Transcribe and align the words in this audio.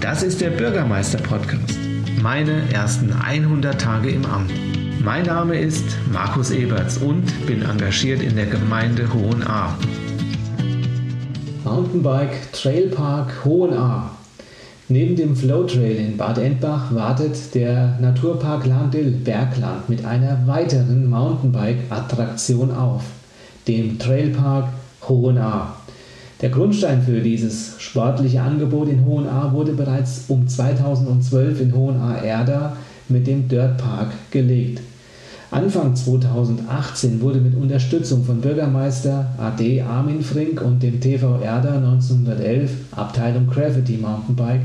Das 0.00 0.22
ist 0.22 0.40
der 0.40 0.48
Bürgermeister-Podcast. 0.48 1.78
Meine 2.22 2.62
ersten 2.72 3.12
100 3.12 3.78
Tage 3.78 4.08
im 4.08 4.24
Amt. 4.24 4.50
Mein 5.04 5.26
Name 5.26 5.58
ist 5.58 5.84
Markus 6.10 6.50
Eberts 6.50 6.96
und 6.96 7.46
bin 7.46 7.60
engagiert 7.60 8.22
in 8.22 8.34
der 8.34 8.46
Gemeinde 8.46 9.12
Hohenahr. 9.12 9.76
Mountainbike 11.64 12.50
Trailpark 12.52 13.44
Hohenahr. 13.44 14.16
Neben 14.88 15.16
dem 15.16 15.36
Flow 15.36 15.64
Trail 15.64 15.96
in 15.96 16.16
Bad 16.16 16.38
Endbach 16.38 16.94
wartet 16.94 17.54
der 17.54 17.98
Naturpark 18.00 18.64
Landil 18.64 19.10
Bergland 19.10 19.90
mit 19.90 20.06
einer 20.06 20.46
weiteren 20.46 21.10
Mountainbike-Attraktion 21.10 22.74
auf, 22.74 23.02
dem 23.68 23.98
Trailpark 23.98 24.64
Hohenahr. 25.02 25.79
Der 26.40 26.48
Grundstein 26.48 27.02
für 27.02 27.20
dieses 27.20 27.74
sportliche 27.78 28.40
Angebot 28.40 28.88
in 28.88 29.04
Hohenahr 29.04 29.52
wurde 29.52 29.72
bereits 29.72 30.24
um 30.28 30.48
2012 30.48 31.60
in 31.60 31.74
Hohenahr-Erda 31.74 32.76
mit 33.10 33.26
dem 33.26 33.46
Dirtpark 33.46 34.12
gelegt. 34.30 34.80
Anfang 35.50 35.94
2018 35.94 37.20
wurde 37.20 37.40
mit 37.40 37.56
Unterstützung 37.56 38.24
von 38.24 38.40
Bürgermeister 38.40 39.26
AD 39.36 39.82
Armin 39.82 40.22
Frink 40.22 40.62
und 40.62 40.82
dem 40.82 41.00
TV 41.00 41.40
Erda 41.42 41.74
1911 41.74 42.70
Abteilung 42.92 43.46
Gravity 43.46 43.98
Mountainbike 43.98 44.62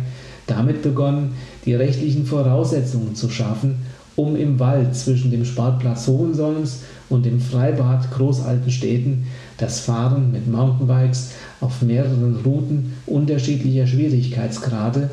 damit 0.48 0.82
begonnen, 0.82 1.34
die 1.66 1.74
rechtlichen 1.74 2.26
Voraussetzungen 2.26 3.16
zu 3.16 3.30
schaffen, 3.30 3.80
um 4.16 4.36
im 4.36 4.60
Wald 4.60 4.96
zwischen 4.96 5.32
dem 5.32 5.46
Sportplatz 5.46 6.08
Hohensolms 6.08 6.84
und 7.10 7.26
dem 7.26 7.40
Freibad 7.40 8.12
Großaltenstädten 8.12 9.28
das 9.58 9.82
Fahren 9.82 10.32
mit 10.32 10.48
Mountainbikes 10.48 11.32
auf 11.62 11.82
mehreren 11.82 12.38
Routen 12.44 12.94
unterschiedlicher 13.06 13.88
Schwierigkeitsgrade, 13.88 15.10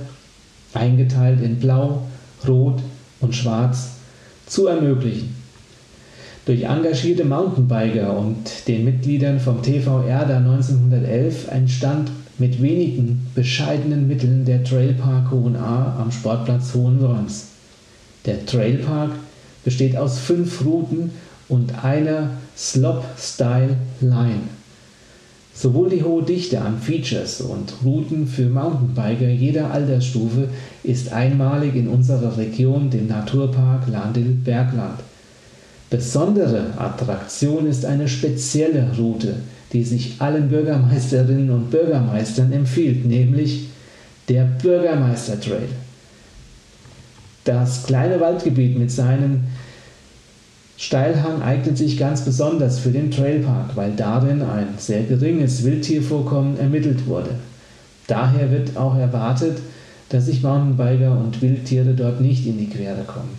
eingeteilt 0.75 1.43
in 1.43 1.59
Blau, 1.59 2.03
Rot 2.47 2.81
und 3.21 3.35
Schwarz, 3.35 3.91
zu 4.47 4.67
ermöglichen. 4.67 5.35
Durch 6.45 6.65
engagierte 6.65 7.25
Mountainbiker 7.25 8.19
und 8.19 8.67
den 8.67 8.85
Mitgliedern 8.85 9.39
vom 9.39 9.63
TV 9.63 10.05
Erda 10.05 10.39
1911 10.39 11.49
entstand 11.49 12.11
mit 12.39 12.61
wenigen 12.61 13.29
bescheidenen 13.37 14.09
Mitteln 14.09 14.45
der 14.45 14.65
Trailpark 14.65 15.31
Hohenahr 15.31 15.97
am 16.01 16.11
Sportplatz 16.11 16.75
Hohensolms. 16.75 17.52
Der 18.27 18.45
Trailpark 18.47 19.13
besteht 19.65 19.97
aus 19.97 20.19
fünf 20.19 20.65
Routen 20.65 21.11
und 21.49 21.85
einer 21.85 22.31
Slop-Style-Line. 22.57 24.41
Sowohl 25.55 25.91
die 25.91 26.03
hohe 26.03 26.23
Dichte 26.23 26.61
an 26.61 26.81
Features 26.81 27.43
und 27.43 27.75
Routen 27.85 28.27
für 28.27 28.49
Mountainbiker 28.49 29.29
jeder 29.29 29.71
Altersstufe 29.71 30.49
ist 30.83 31.13
einmalig 31.13 31.75
in 31.75 31.89
unserer 31.89 32.37
Region, 32.39 32.89
dem 32.91 33.07
Naturpark 33.09 33.87
Landil-Bergland. 33.89 35.01
Besondere 35.91 36.73
Attraktion 36.79 37.67
ist 37.67 37.85
eine 37.85 38.09
spezielle 38.09 38.97
Route, 38.97 39.35
die 39.75 39.85
sich 39.85 40.15
allen 40.21 40.49
Bürgermeisterinnen 40.49 41.51
und 41.51 41.71
Bürgermeistern 41.71 42.51
empfiehlt, 42.51 43.05
nämlich 43.05 43.69
der 44.29 44.45
Bürgermeister 44.45 45.39
Trail. 45.39 45.69
Das 47.45 47.85
kleine 47.85 48.21
Waldgebiet 48.21 48.79
mit 48.79 48.91
seinen 48.91 49.49
Steilhang 50.77 51.43
eignet 51.43 51.79
sich 51.79 51.99
ganz 51.99 52.23
besonders 52.23 52.79
für 52.79 52.91
den 52.91 53.11
Trailpark, 53.11 53.77
weil 53.77 53.93
darin 53.93 54.43
ein 54.43 54.69
sehr 54.79 55.03
geringes 55.05 55.65
Wildtiervorkommen 55.65 56.59
ermittelt 56.59 57.07
wurde. 57.07 57.31
Daher 58.07 58.51
wird 58.51 58.77
auch 58.77 58.97
erwartet, 58.97 59.59
dass 60.09 60.27
sich 60.27 60.43
Mountainbiker 60.43 61.13
und 61.13 61.41
Wildtiere 61.41 61.95
dort 61.95 62.21
nicht 62.21 62.47
in 62.47 62.59
die 62.59 62.69
Quere 62.69 63.05
kommen. 63.07 63.31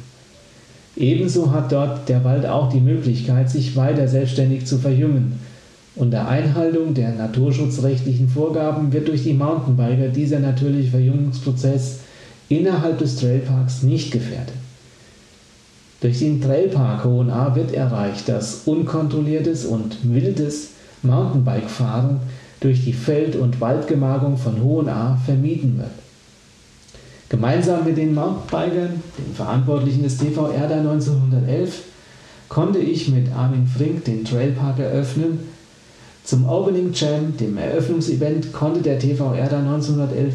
Ebenso 0.96 1.52
hat 1.52 1.72
dort 1.72 2.08
der 2.08 2.24
Wald 2.24 2.46
auch 2.46 2.72
die 2.72 2.80
Möglichkeit, 2.80 3.50
sich 3.50 3.76
weiter 3.76 4.08
selbstständig 4.08 4.66
zu 4.66 4.78
verjüngen. 4.78 5.40
Unter 5.96 6.28
Einhaltung 6.28 6.94
der 6.94 7.14
naturschutzrechtlichen 7.14 8.30
Vorgaben 8.30 8.92
wird 8.94 9.08
durch 9.08 9.24
die 9.24 9.34
Mountainbiker 9.34 10.08
dieser 10.10 10.40
natürliche 10.40 10.92
Verjüngungsprozess 10.92 12.00
innerhalb 12.58 13.00
des 13.00 13.18
Trailparks 13.18 13.84
nicht 13.84 14.12
gefährdet. 14.12 14.56
Durch 16.02 16.20
den 16.20 16.42
Trailpark 16.42 17.06
Hohenahr 17.06 17.56
wird 17.56 17.74
erreicht, 17.74 18.28
dass 18.28 18.64
unkontrolliertes 18.66 19.66
und 19.66 19.98
wildes 20.04 20.72
Mountainbike-Fahren 21.02 22.20
durch 22.60 22.84
die 22.84 22.94
Feld- 22.94 23.36
und 23.36 23.62
Waldgemarkung 23.62 24.38
von 24.38 24.62
Hohenahr 24.62 25.18
vermieden 25.26 25.78
wird. 25.78 25.92
Gemeinsam 27.30 27.86
mit 27.86 27.98
den 27.98 28.14
Mountainbikern, 28.14 29.02
den 29.18 29.34
Verantwortlichen 29.34 30.04
des 30.04 30.18
TV 30.18 30.52
Erda 30.52 30.76
1911, 30.76 31.84
konnte 32.50 32.80
ich 32.80 33.10
mit 33.10 33.32
Armin 33.34 33.66
Frink 33.66 34.06
den 34.06 34.24
Trailpark 34.24 34.80
eröffnen. 34.80 35.40
Zum 36.24 36.48
Opening 36.48 36.92
Jam, 36.94 37.36
dem 37.38 37.58
Eröffnungsevent, 37.58 38.54
konnte 38.54 38.82
der 38.82 39.00
TV 39.00 39.34
Erda 39.34 39.60
1911 39.60 40.34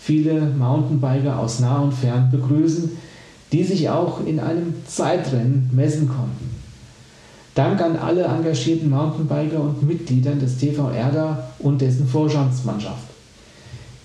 viele 0.00 0.40
Mountainbiker 0.40 1.38
aus 1.38 1.60
nah 1.60 1.80
und 1.80 1.92
fern 1.92 2.30
begrüßen, 2.30 2.90
die 3.52 3.64
sich 3.64 3.88
auch 3.88 4.24
in 4.26 4.40
einem 4.40 4.74
Zeitrennen 4.86 5.70
messen 5.72 6.08
konnten. 6.08 6.56
Dank 7.54 7.80
an 7.80 7.96
alle 7.96 8.24
engagierten 8.24 8.90
Mountainbiker 8.90 9.60
und 9.60 9.82
Mitgliedern 9.82 10.38
des 10.38 10.58
TV 10.58 10.90
Erda 10.92 11.50
und 11.58 11.80
dessen 11.80 12.06
Vorstandsmannschaft. 12.06 13.08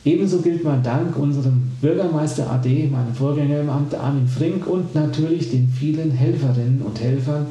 Ebenso 0.05 0.39
gilt 0.39 0.63
mein 0.63 0.83
Dank 0.83 1.17
unserem 1.17 1.71
Bürgermeister 1.79 2.49
AD, 2.49 2.87
meinem 2.87 3.13
Vorgänger 3.13 3.61
im 3.61 3.69
Amt 3.69 3.95
Armin 3.95 4.27
Frink 4.27 4.67
und 4.67 4.95
natürlich 4.95 5.51
den 5.51 5.69
vielen 5.69 6.11
Helferinnen 6.11 6.81
und 6.81 6.99
Helfern 6.99 7.45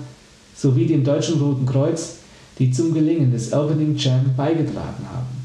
sowie 0.54 0.86
dem 0.86 1.02
Deutschen 1.02 1.40
Roten 1.40 1.64
Kreuz, 1.64 2.16
die 2.58 2.70
zum 2.70 2.92
Gelingen 2.92 3.32
des 3.32 3.52
Opening 3.52 3.96
Jam 3.96 4.24
beigetragen 4.36 5.06
haben. 5.10 5.41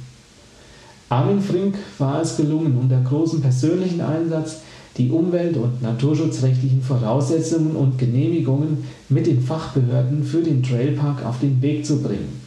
Armin 1.10 1.42
Frink 1.42 1.76
war 1.98 2.22
es 2.22 2.36
gelungen, 2.36 2.78
unter 2.78 3.00
großem 3.00 3.42
persönlichen 3.42 4.02
Einsatz 4.02 4.58
die 4.98 5.12
umwelt- 5.12 5.58
und 5.58 5.82
naturschutzrechtlichen 5.82 6.82
Voraussetzungen 6.82 7.76
und 7.76 7.98
Genehmigungen 7.98 8.84
mit 9.10 9.28
den 9.28 9.42
Fachbehörden 9.42 10.24
für 10.24 10.42
den 10.42 10.64
Trailpark 10.64 11.24
auf 11.24 11.40
den 11.40 11.62
Weg 11.62 11.86
zu 11.86 12.02
bringen. 12.02 12.42